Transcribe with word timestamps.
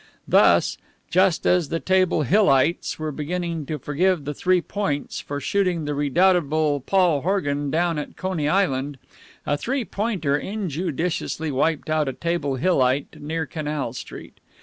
Thus, 0.27 0.79
just 1.11 1.45
as 1.45 1.69
the 1.69 1.79
Table 1.79 2.23
Hillites 2.23 2.97
were 2.97 3.11
beginning 3.11 3.67
to 3.67 3.77
forgive 3.77 4.25
the 4.25 4.33
Three 4.33 4.59
Points 4.59 5.19
for 5.19 5.39
shooting 5.39 5.85
the 5.85 5.93
redoubtable 5.93 6.79
Paul 6.79 7.21
Horgan 7.21 7.69
down 7.69 7.99
at 7.99 8.17
Coney 8.17 8.49
Island, 8.49 8.97
a 9.45 9.57
Three 9.59 9.85
Pointer 9.85 10.39
injudiciously 10.39 11.51
wiped 11.51 11.87
out 11.87 12.07
a 12.09 12.13
Table 12.13 12.55
Hillite 12.55 13.21
near 13.21 13.45
Canal 13.45 13.93
Street. 13.93 14.39